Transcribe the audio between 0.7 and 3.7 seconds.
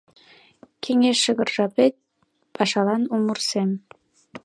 Кеҥеж шыгыр жапет— Пашалан у мур сем.